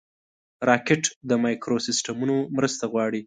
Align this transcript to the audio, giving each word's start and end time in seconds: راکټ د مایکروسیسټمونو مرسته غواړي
راکټ 0.69 1.03
د 1.29 1.31
مایکروسیسټمونو 1.43 2.35
مرسته 2.55 2.83
غواړي 2.91 3.19